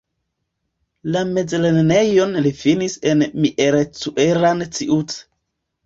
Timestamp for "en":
3.13-3.25